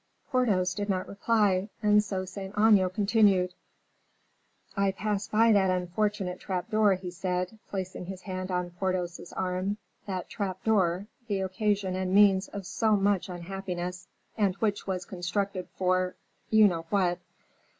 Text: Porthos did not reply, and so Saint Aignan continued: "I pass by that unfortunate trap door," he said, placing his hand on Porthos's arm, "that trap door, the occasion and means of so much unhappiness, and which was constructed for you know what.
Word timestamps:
Porthos 0.31 0.73
did 0.73 0.89
not 0.89 1.07
reply, 1.07 1.69
and 1.83 2.03
so 2.03 2.25
Saint 2.25 2.55
Aignan 2.57 2.89
continued: 2.89 3.53
"I 4.75 4.93
pass 4.93 5.27
by 5.27 5.51
that 5.51 5.69
unfortunate 5.69 6.39
trap 6.39 6.71
door," 6.71 6.95
he 6.95 7.11
said, 7.11 7.59
placing 7.69 8.07
his 8.07 8.23
hand 8.23 8.49
on 8.49 8.71
Porthos's 8.71 9.31
arm, 9.31 9.77
"that 10.07 10.27
trap 10.27 10.63
door, 10.63 11.05
the 11.27 11.41
occasion 11.41 11.95
and 11.95 12.15
means 12.15 12.47
of 12.47 12.65
so 12.65 12.95
much 12.95 13.29
unhappiness, 13.29 14.07
and 14.39 14.55
which 14.55 14.87
was 14.87 15.05
constructed 15.05 15.67
for 15.77 16.15
you 16.49 16.67
know 16.67 16.87
what. 16.89 17.19